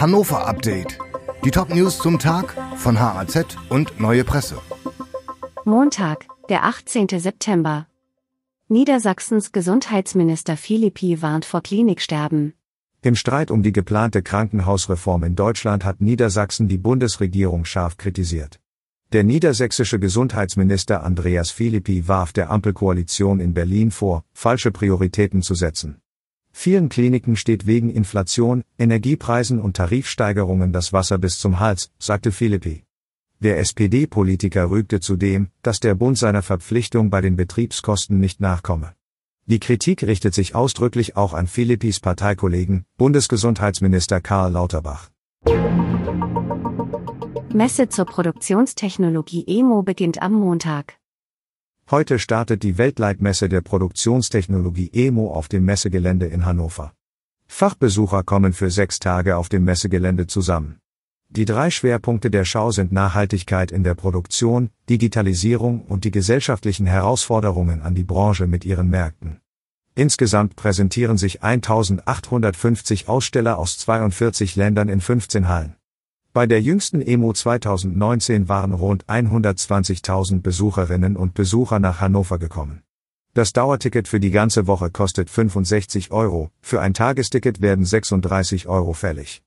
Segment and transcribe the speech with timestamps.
[0.00, 0.96] Hannover Update.
[1.44, 4.60] Die Top-News zum Tag von HAZ und Neue Presse.
[5.64, 7.08] Montag, der 18.
[7.18, 7.88] September.
[8.68, 12.54] Niedersachsens Gesundheitsminister Philippi warnt vor Kliniksterben.
[13.02, 18.60] Im Streit um die geplante Krankenhausreform in Deutschland hat Niedersachsen die Bundesregierung scharf kritisiert.
[19.12, 26.00] Der niedersächsische Gesundheitsminister Andreas Philippi warf der Ampelkoalition in Berlin vor, falsche Prioritäten zu setzen.
[26.60, 32.82] Vielen Kliniken steht wegen Inflation, Energiepreisen und Tarifsteigerungen das Wasser bis zum Hals, sagte Philippi.
[33.38, 38.94] Der SPD-Politiker rügte zudem, dass der Bund seiner Verpflichtung bei den Betriebskosten nicht nachkomme.
[39.46, 45.10] Die Kritik richtet sich ausdrücklich auch an Philippis Parteikollegen, Bundesgesundheitsminister Karl Lauterbach.
[47.54, 50.97] Messe zur Produktionstechnologie EMO beginnt am Montag.
[51.90, 56.92] Heute startet die Weltleitmesse der Produktionstechnologie EMO auf dem Messegelände in Hannover.
[57.46, 60.80] Fachbesucher kommen für sechs Tage auf dem Messegelände zusammen.
[61.30, 67.80] Die drei Schwerpunkte der Schau sind Nachhaltigkeit in der Produktion, Digitalisierung und die gesellschaftlichen Herausforderungen
[67.80, 69.40] an die Branche mit ihren Märkten.
[69.94, 75.77] Insgesamt präsentieren sich 1850 Aussteller aus 42 Ländern in 15 Hallen.
[76.38, 82.84] Bei der jüngsten EMO 2019 waren rund 120.000 Besucherinnen und Besucher nach Hannover gekommen.
[83.34, 88.92] Das Dauerticket für die ganze Woche kostet 65 Euro, für ein Tagesticket werden 36 Euro
[88.92, 89.42] fällig.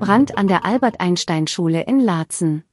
[0.00, 2.64] Brand an der Albert-Einstein-Schule in Laatzen.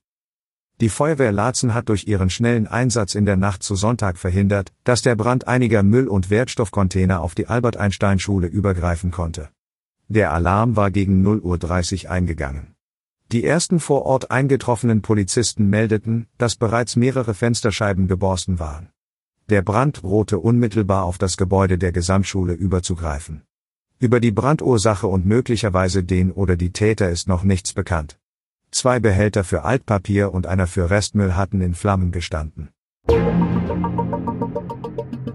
[0.82, 5.04] Die Feuerwehr Laatzen hat durch ihren schnellen Einsatz in der Nacht zu Sonntag verhindert, dass
[5.04, 9.50] der Brand einiger Müll- und Wertstoffcontainer auf die Albert-Einstein-Schule übergreifen konnte.
[10.14, 12.76] Der Alarm war gegen 0.30 Uhr eingegangen.
[13.32, 18.90] Die ersten vor Ort eingetroffenen Polizisten meldeten, dass bereits mehrere Fensterscheiben geborsten waren.
[19.50, 23.42] Der Brand drohte unmittelbar auf das Gebäude der Gesamtschule überzugreifen.
[23.98, 28.20] Über die Brandursache und möglicherweise den oder die Täter ist noch nichts bekannt.
[28.70, 32.70] Zwei Behälter für Altpapier und einer für Restmüll hatten in Flammen gestanden.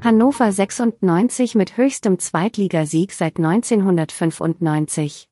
[0.08, 5.28] Hannover 96 mit höchstem Zweitligasieg seit 1995.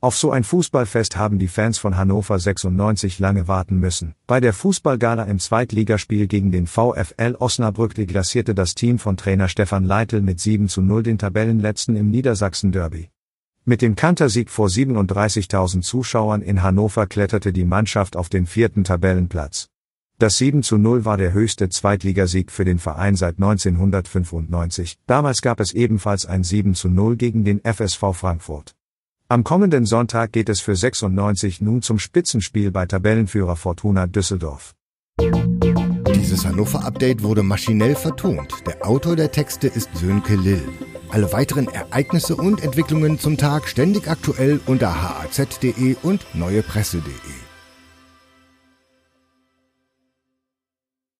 [0.00, 4.16] Auf so ein Fußballfest haben die Fans von Hannover 96 lange warten müssen.
[4.26, 9.84] Bei der Fußballgala im Zweitligaspiel gegen den VfL Osnabrück deklassierte das Team von Trainer Stefan
[9.84, 13.10] Leitl mit 7 zu 0 den Tabellenletzten im Niedersachsen-Derby.
[13.64, 19.68] Mit dem Kantersieg vor 37.000 Zuschauern in Hannover kletterte die Mannschaft auf den vierten Tabellenplatz.
[20.18, 24.96] Das 7 zu 0 war der höchste Zweitligasieg für den Verein seit 1995.
[25.06, 28.74] Damals gab es ebenfalls ein 7 zu 0 gegen den FSV Frankfurt.
[29.28, 34.74] Am kommenden Sonntag geht es für 96 nun zum Spitzenspiel bei Tabellenführer Fortuna Düsseldorf.
[35.20, 38.54] Dieses Hannover-Update wurde maschinell vertont.
[38.66, 40.62] Der Autor der Texte ist Sönke Lill.
[41.10, 47.45] Alle weiteren Ereignisse und Entwicklungen zum Tag ständig aktuell unter haz.de und neuepresse.de.